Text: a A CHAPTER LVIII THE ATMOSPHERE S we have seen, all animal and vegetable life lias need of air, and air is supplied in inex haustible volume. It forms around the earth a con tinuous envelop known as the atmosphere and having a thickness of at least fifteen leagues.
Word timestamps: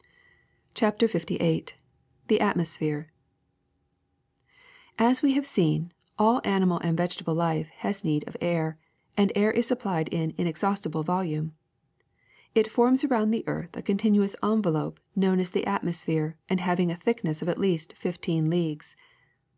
a 0.00 0.02
A 0.06 0.72
CHAPTER 0.72 1.06
LVIII 1.08 1.74
THE 2.28 2.40
ATMOSPHERE 2.40 3.12
S 4.98 5.20
we 5.20 5.34
have 5.34 5.44
seen, 5.44 5.92
all 6.18 6.40
animal 6.42 6.78
and 6.82 6.96
vegetable 6.96 7.34
life 7.34 7.70
lias 7.84 8.02
need 8.02 8.26
of 8.26 8.34
air, 8.40 8.78
and 9.18 9.30
air 9.36 9.50
is 9.52 9.66
supplied 9.66 10.08
in 10.08 10.32
inex 10.38 10.60
haustible 10.60 11.04
volume. 11.04 11.52
It 12.54 12.70
forms 12.70 13.04
around 13.04 13.30
the 13.30 13.46
earth 13.46 13.76
a 13.76 13.82
con 13.82 13.98
tinuous 13.98 14.34
envelop 14.42 15.00
known 15.14 15.38
as 15.38 15.50
the 15.50 15.66
atmosphere 15.66 16.38
and 16.48 16.60
having 16.62 16.90
a 16.90 16.96
thickness 16.96 17.42
of 17.42 17.50
at 17.50 17.60
least 17.60 17.92
fifteen 17.92 18.48
leagues. 18.48 18.96